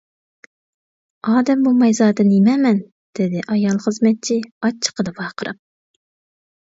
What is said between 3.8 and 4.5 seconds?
خىزمەتچى